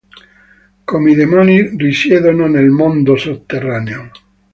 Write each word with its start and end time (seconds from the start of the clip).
Come 0.83 1.11
i 1.11 1.13
demoni 1.13 1.75
risiedono 1.77 2.47
nel 2.47 2.69
Mondo 2.71 3.15
Sotterraneo. 3.15 4.09